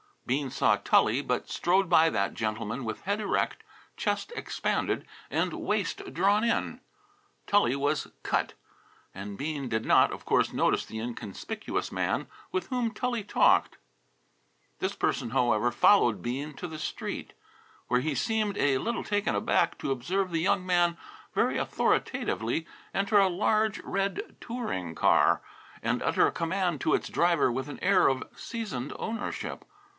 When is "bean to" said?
16.23-16.67